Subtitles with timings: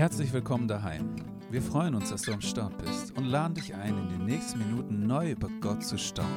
[0.00, 1.14] Herzlich willkommen daheim.
[1.50, 4.58] Wir freuen uns, dass du am Start bist und laden dich ein, in den nächsten
[4.58, 6.32] Minuten neu über Gott zu staunen.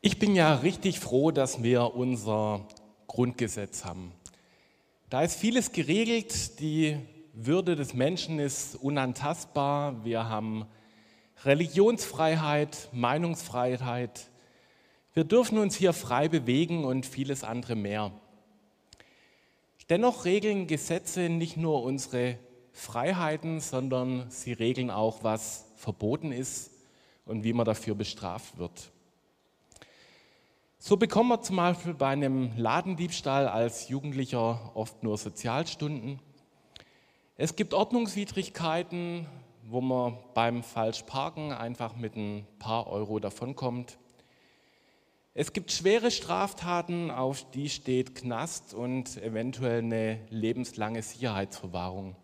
[0.00, 2.66] Ich bin ja richtig froh, dass wir unser
[3.06, 4.12] Grundgesetz haben.
[5.10, 6.96] Da ist vieles geregelt, die
[7.34, 10.64] Würde des Menschen ist unantastbar, wir haben
[11.44, 14.30] Religionsfreiheit, Meinungsfreiheit,
[15.12, 18.10] wir dürfen uns hier frei bewegen und vieles andere mehr.
[19.90, 22.38] Dennoch regeln Gesetze nicht nur unsere
[22.70, 26.70] Freiheiten, sondern sie regeln auch, was verboten ist
[27.26, 28.92] und wie man dafür bestraft wird.
[30.78, 36.20] So bekommt man zum Beispiel bei einem Ladendiebstahl als Jugendlicher oft nur Sozialstunden.
[37.36, 39.26] Es gibt Ordnungswidrigkeiten,
[39.64, 43.98] wo man beim Falschparken einfach mit ein paar Euro davonkommt.
[45.40, 52.14] Es gibt schwere Straftaten, auf die steht Knast und eventuell eine lebenslange Sicherheitsverwahrung.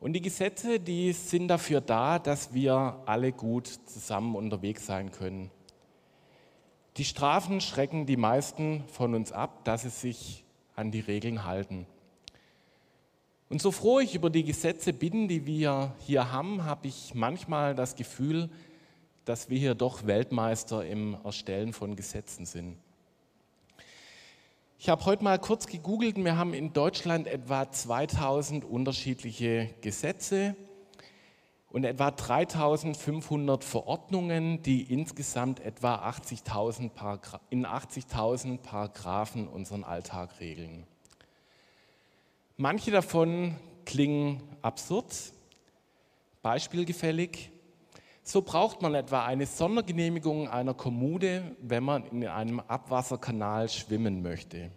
[0.00, 5.50] Und die Gesetze, die sind dafür da, dass wir alle gut zusammen unterwegs sein können.
[6.96, 10.44] Die Strafen schrecken die meisten von uns ab, dass sie sich
[10.76, 11.86] an die Regeln halten.
[13.50, 17.74] Und so froh ich über die Gesetze bin, die wir hier haben, habe ich manchmal
[17.74, 18.48] das Gefühl,
[19.24, 22.76] dass wir hier doch Weltmeister im Erstellen von Gesetzen sind.
[24.78, 26.16] Ich habe heute mal kurz gegoogelt.
[26.16, 30.56] Wir haben in Deutschland etwa 2000 unterschiedliche Gesetze
[31.70, 36.90] und etwa 3500 Verordnungen, die insgesamt etwa 80.000
[37.50, 40.86] in 80.000 Paragraphen unseren Alltag regeln.
[42.56, 45.14] Manche davon klingen absurd,
[46.42, 47.50] beispielgefällig.
[48.30, 54.70] So braucht man etwa eine Sondergenehmigung einer Kommune, wenn man in einem Abwasserkanal schwimmen möchte.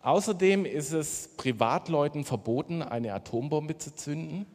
[0.00, 4.46] Außerdem ist es Privatleuten verboten, eine Atombombe zu zünden.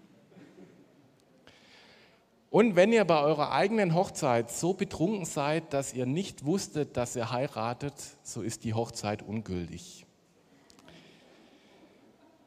[2.49, 7.15] Und wenn ihr bei eurer eigenen Hochzeit so betrunken seid, dass ihr nicht wusstet, dass
[7.15, 10.07] ihr heiratet, so ist die Hochzeit ungültig.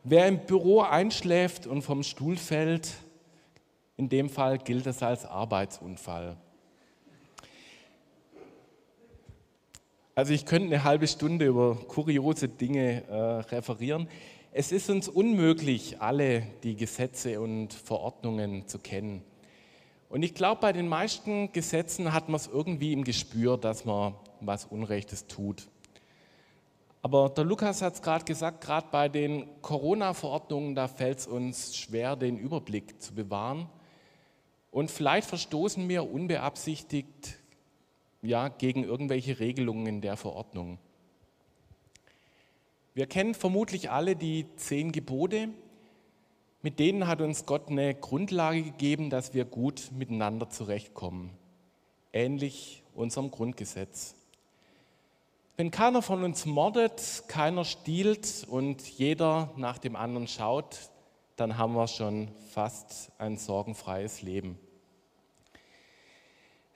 [0.03, 2.91] Wer im Büro einschläft und vom Stuhl fällt,
[3.97, 6.37] in dem Fall gilt es als Arbeitsunfall.
[10.17, 13.15] Also ich könnte eine halbe Stunde über kuriose Dinge äh,
[13.55, 14.09] referieren.
[14.53, 19.25] Es ist uns unmöglich, alle die Gesetze und Verordnungen zu kennen.
[20.09, 24.15] Und ich glaube, bei den meisten Gesetzen hat man es irgendwie im Gespür, dass man
[24.41, 25.67] was Unrechtes tut.
[27.03, 31.77] Aber der Lukas hat es gerade gesagt, gerade bei den Corona-Verordnungen, da fällt es uns
[31.77, 33.69] schwer, den Überblick zu bewahren.
[34.75, 37.39] Und vielleicht verstoßen wir unbeabsichtigt
[38.23, 40.79] ja, gegen irgendwelche Regelungen in der Verordnung.
[42.93, 45.49] Wir kennen vermutlich alle die zehn Gebote.
[46.61, 51.31] Mit denen hat uns Gott eine Grundlage gegeben, dass wir gut miteinander zurechtkommen.
[52.13, 54.17] Ähnlich unserem Grundgesetz.
[55.57, 60.91] Wenn keiner von uns mordet, keiner stiehlt und jeder nach dem anderen schaut,
[61.37, 64.59] dann haben wir schon fast ein sorgenfreies Leben.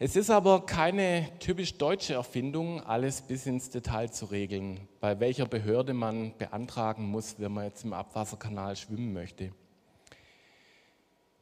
[0.01, 5.45] Es ist aber keine typisch deutsche Erfindung, alles bis ins Detail zu regeln, bei welcher
[5.45, 9.51] Behörde man beantragen muss, wenn man jetzt im Abwasserkanal schwimmen möchte.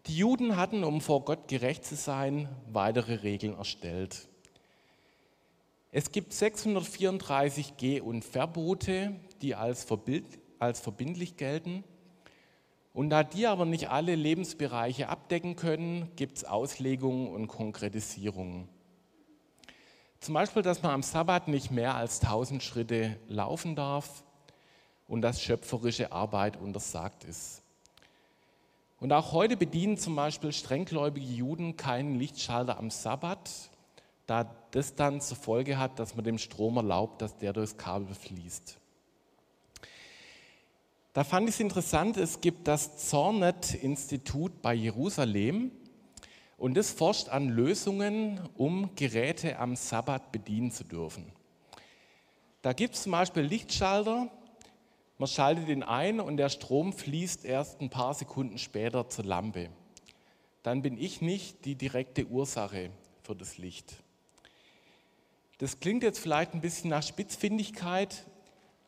[0.06, 4.26] Die Juden hatten, um vor Gott gerecht zu sein, weitere Regeln erstellt.
[5.92, 11.84] Es gibt 634 Geh- und Verbote, die als, verbindlich gelten.
[12.96, 18.70] Und da die aber nicht alle Lebensbereiche abdecken können, gibt es Auslegungen und Konkretisierungen.
[20.18, 24.24] Zum Beispiel, dass man am Sabbat nicht mehr als 1000 Schritte laufen darf
[25.08, 27.60] und dass schöpferische Arbeit untersagt ist.
[28.98, 33.50] Und auch heute bedienen zum Beispiel strenggläubige Juden keinen Lichtschalter am Sabbat,
[34.26, 38.14] da das dann zur Folge hat, dass man dem Strom erlaubt, dass der durchs Kabel
[38.14, 38.78] fließt.
[41.16, 45.70] Da fand ich es interessant, es gibt das Zornet-Institut bei Jerusalem
[46.58, 51.24] und das forscht an Lösungen, um Geräte am Sabbat bedienen zu dürfen.
[52.60, 54.30] Da gibt es zum Beispiel Lichtschalter,
[55.16, 59.70] man schaltet ihn ein und der Strom fließt erst ein paar Sekunden später zur Lampe.
[60.62, 62.90] Dann bin ich nicht die direkte Ursache
[63.22, 63.94] für das Licht.
[65.56, 68.26] Das klingt jetzt vielleicht ein bisschen nach Spitzfindigkeit,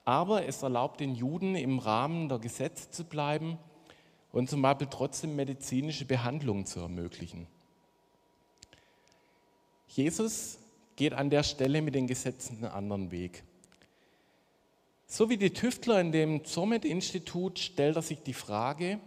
[0.08, 3.58] aber es erlaubt den Juden im Rahmen der Gesetze zu bleiben
[4.32, 7.46] und zum Beispiel trotzdem medizinische Behandlungen zu ermöglichen.
[9.86, 10.60] Jesus
[10.96, 13.44] geht an der Stelle mit den Gesetzen einen anderen Weg.
[15.06, 19.00] So wie die Tüftler in dem Zomet-Institut stellt er sich die Frage,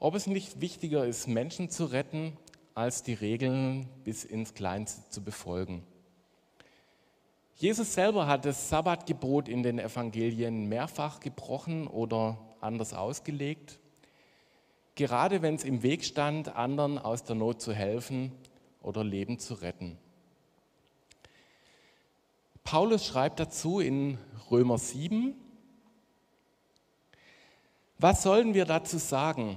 [0.00, 2.36] ob es nicht wichtiger ist, Menschen zu retten,
[2.74, 5.84] als die Regeln bis ins Kleinste zu befolgen.
[7.58, 13.80] Jesus selber hat das Sabbatgebot in den Evangelien mehrfach gebrochen oder anders ausgelegt,
[14.94, 18.30] gerade wenn es im Weg stand, anderen aus der Not zu helfen
[18.80, 19.98] oder Leben zu retten.
[22.62, 24.18] Paulus schreibt dazu in
[24.52, 25.34] Römer 7,
[27.98, 29.56] was sollen wir dazu sagen?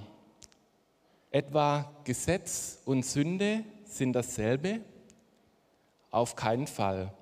[1.30, 4.82] Etwa Gesetz und Sünde sind dasselbe?
[6.10, 7.14] Auf keinen Fall.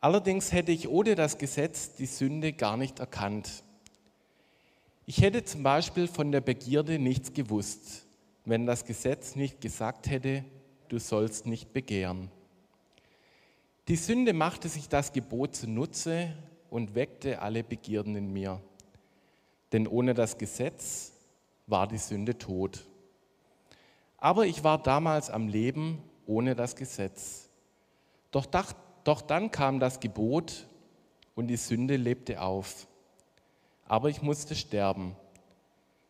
[0.00, 3.64] Allerdings hätte ich ohne das Gesetz die Sünde gar nicht erkannt.
[5.06, 8.06] Ich hätte zum Beispiel von der Begierde nichts gewusst,
[8.44, 10.44] wenn das Gesetz nicht gesagt hätte,
[10.88, 12.30] du sollst nicht begehren.
[13.88, 16.32] Die Sünde machte sich das Gebot zunutze
[16.70, 18.60] und weckte alle Begierden in mir.
[19.72, 21.12] Denn ohne das Gesetz
[21.66, 22.84] war die Sünde tot.
[24.18, 27.48] Aber ich war damals am Leben ohne das Gesetz.
[28.32, 28.46] Doch,
[29.06, 30.66] doch dann kam das Gebot
[31.34, 32.86] und die Sünde lebte auf
[33.86, 35.16] aber ich musste sterben.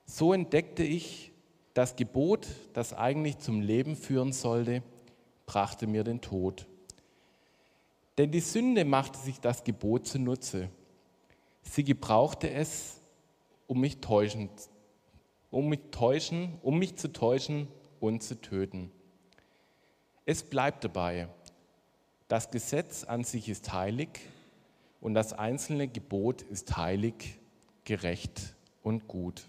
[0.07, 1.33] So entdeckte ich,
[1.75, 4.83] das Gebot, das eigentlich zum Leben führen sollte,
[5.45, 6.67] brachte mir den Tod.
[8.17, 10.71] Denn die Sünde machte sich das Gebot zunutze.
[11.63, 12.99] Sie gebrauchte es,
[13.67, 14.49] um mich, täuschen,
[15.51, 17.69] um mich, täuschen, um mich zu täuschen
[18.01, 18.91] und zu töten.
[20.25, 21.29] Es bleibt dabei.
[22.29, 24.09] Das Gesetz an sich ist heilig
[25.01, 27.39] und das einzelne Gebot ist heilig
[27.85, 29.45] gerecht und gut.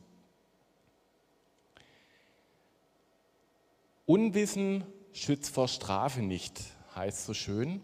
[4.06, 6.62] Unwissen schützt vor Strafe nicht,
[6.96, 7.82] heißt so schön.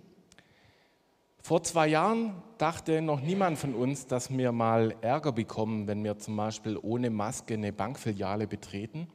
[1.41, 6.19] Vor zwei Jahren dachte noch niemand von uns, dass wir mal Ärger bekommen, wenn wir
[6.19, 9.07] zum Beispiel ohne Maske eine Bankfiliale betreten.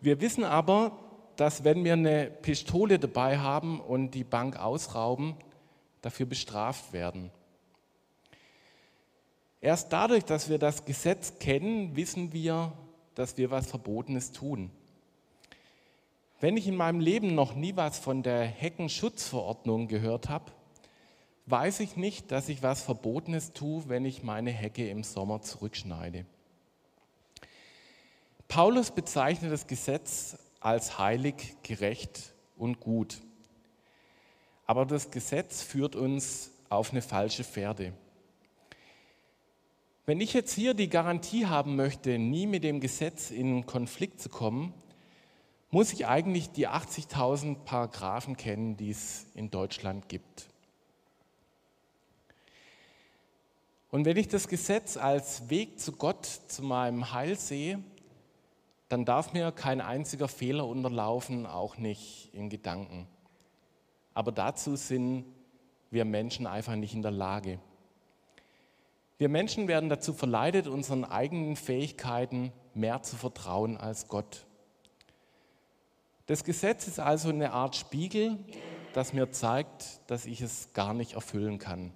[0.00, 1.03] Wir wissen aber,
[1.36, 5.36] dass wenn wir eine Pistole dabei haben und die Bank ausrauben,
[6.02, 7.30] dafür bestraft werden.
[9.60, 12.72] Erst dadurch, dass wir das Gesetz kennen, wissen wir,
[13.14, 14.70] dass wir was Verbotenes tun.
[16.40, 20.52] Wenn ich in meinem Leben noch nie was von der Heckenschutzverordnung gehört habe,
[21.46, 26.26] weiß ich nicht, dass ich was Verbotenes tue, wenn ich meine Hecke im Sommer zurückschneide.
[28.48, 33.20] Paulus bezeichnet das Gesetz als heilig, gerecht und gut.
[34.66, 37.92] Aber das Gesetz führt uns auf eine falsche Pferde.
[40.06, 44.30] Wenn ich jetzt hier die Garantie haben möchte, nie mit dem Gesetz in Konflikt zu
[44.30, 44.72] kommen,
[45.70, 50.48] muss ich eigentlich die 80.000 Paragraphen kennen, die es in Deutschland gibt.
[53.90, 57.82] Und wenn ich das Gesetz als Weg zu Gott, zu meinem Heil sehe,
[58.94, 63.08] dann darf mir kein einziger Fehler unterlaufen, auch nicht in Gedanken.
[64.14, 65.24] Aber dazu sind
[65.90, 67.58] wir Menschen einfach nicht in der Lage.
[69.18, 74.46] Wir Menschen werden dazu verleitet, unseren eigenen Fähigkeiten mehr zu vertrauen als Gott.
[76.26, 78.38] Das Gesetz ist also eine Art Spiegel,
[78.92, 81.92] das mir zeigt, dass ich es gar nicht erfüllen kann.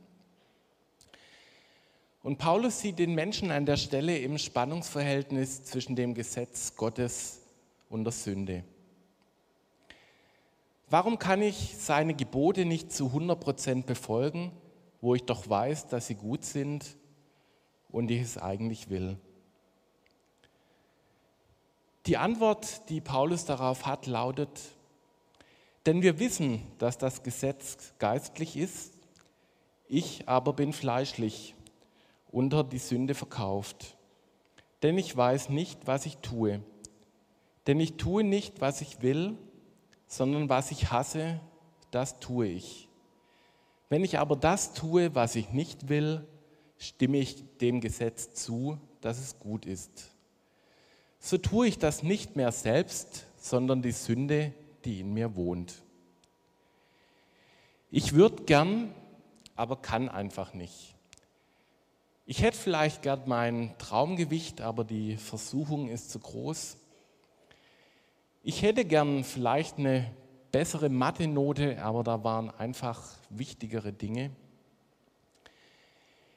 [2.23, 7.41] Und Paulus sieht den Menschen an der Stelle im Spannungsverhältnis zwischen dem Gesetz Gottes
[7.89, 8.65] und der Sünde.
[10.91, 14.53] Warum kann ich seine Gebote nicht zu 100 Prozent befolgen,
[15.01, 16.97] wo ich doch weiß, dass sie gut sind
[17.91, 19.17] und ich es eigentlich will.
[22.07, 24.61] Die Antwort, die Paulus darauf hat, lautet,
[25.87, 28.95] denn wir wissen, dass das Gesetz geistlich ist,
[29.89, 31.55] ich aber bin fleischlich,
[32.31, 33.97] unter die Sünde verkauft.
[34.83, 36.61] Denn ich weiß nicht, was ich tue.
[37.67, 39.37] Denn ich tue nicht, was ich will,
[40.07, 41.41] sondern was ich hasse,
[41.91, 42.89] das tue ich.
[43.89, 46.27] Wenn ich aber das tue, was ich nicht will,
[46.79, 50.11] stimme ich dem Gesetz zu, dass es gut ist.
[51.19, 54.55] So tue ich das nicht mehr selbst, sondern die Sünde,
[54.85, 55.83] die in mir wohnt.
[57.91, 58.95] Ich würde gern,
[59.57, 60.95] aber kann einfach nicht.
[62.31, 66.77] Ich hätte vielleicht gern mein Traumgewicht, aber die Versuchung ist zu groß.
[68.43, 70.15] Ich hätte gern vielleicht eine
[70.53, 74.31] bessere Mathe-Note, aber da waren einfach wichtigere Dinge.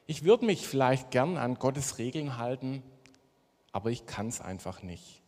[0.08, 2.84] Ich würde mich vielleicht gern an Gottes Regeln halten,
[3.74, 5.22] aber ich kann es einfach nicht.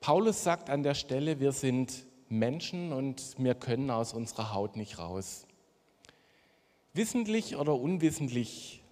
[0.00, 4.98] Paulus sagt an der Stelle, wir sind Menschen und wir können aus unserer Haut nicht
[4.98, 5.46] raus.
[6.92, 8.82] Wissentlich oder unwissentlich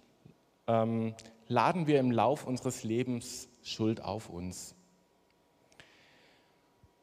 [0.67, 1.13] ähm,
[1.47, 4.75] laden wir im Lauf unseres Lebens Schuld auf uns.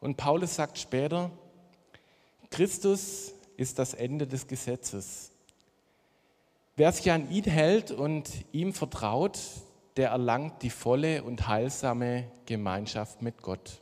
[0.00, 1.30] Und Paulus sagt später,
[2.50, 5.32] Christus ist das Ende des Gesetzes.
[6.76, 9.38] Wer sich an ihn hält und ihm vertraut,
[9.96, 13.80] der erlangt die volle und heilsame Gemeinschaft mit Gott.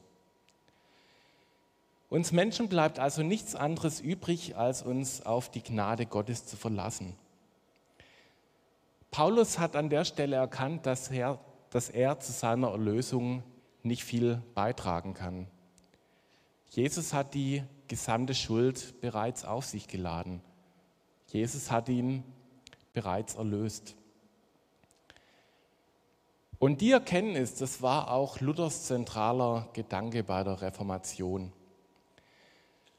[2.14, 7.16] Uns Menschen bleibt also nichts anderes übrig, als uns auf die Gnade Gottes zu verlassen.
[9.10, 11.40] Paulus hat an der Stelle erkannt, dass er,
[11.70, 13.42] dass er zu seiner Erlösung
[13.82, 15.48] nicht viel beitragen kann.
[16.70, 20.40] Jesus hat die gesamte Schuld bereits auf sich geladen.
[21.26, 22.22] Jesus hat ihn
[22.92, 23.96] bereits erlöst.
[26.60, 31.52] Und die Erkenntnis, das war auch Luthers zentraler Gedanke bei der Reformation.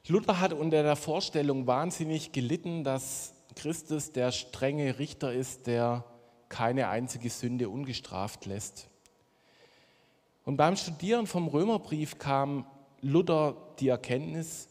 [0.08, 6.04] Luther hat unter der Vorstellung wahnsinnig gelitten, dass Christus der strenge Richter ist, der
[6.48, 8.88] keine einzige Sünde ungestraft lässt.
[10.44, 12.66] Und beim Studieren vom Römerbrief kam
[13.00, 14.68] Luther die Erkenntnis,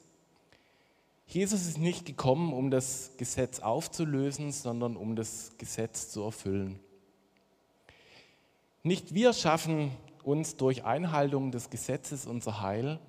[1.27, 6.79] Jesus ist nicht gekommen, um das Gesetz aufzulösen, sondern um das Gesetz zu erfüllen.
[8.83, 9.91] Nicht wir schaffen
[10.23, 12.99] uns durch Einhaltung des Gesetzes unser Heil,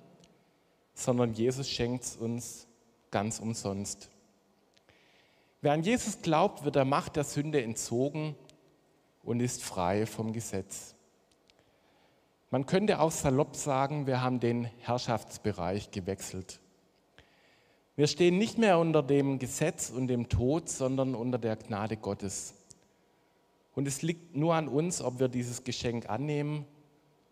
[0.97, 2.67] sondern Jesus schenkt es uns
[3.11, 4.09] ganz umsonst.
[5.61, 8.35] Wer an Jesus glaubt, wird der Macht der Sünde entzogen
[9.23, 10.95] und ist frei vom Gesetz.
[12.49, 16.59] Man könnte auch salopp sagen, wir haben den Herrschaftsbereich gewechselt.
[17.95, 22.53] Wir stehen nicht mehr unter dem Gesetz und dem Tod, sondern unter der Gnade Gottes.
[23.75, 26.65] Und es liegt nur an uns, ob wir dieses Geschenk annehmen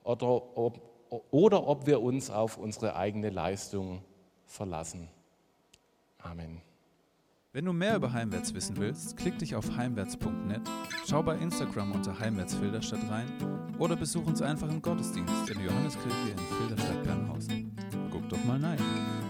[0.03, 4.01] oder ob, oder ob wir uns auf unsere eigene Leistung
[4.45, 5.07] verlassen.
[6.19, 6.62] Amen.
[7.53, 10.62] Wenn du mehr über Heimwärts wissen willst, klick dich auf heimwärts.net,
[11.07, 12.57] schau bei Instagram unter Heimwärts
[13.09, 13.31] rein
[13.79, 17.75] oder besuch uns einfach im Gottesdienst in der Johanneskirche in Filderstadt-Bernhausen.
[18.12, 19.25] Guck doch mal rein.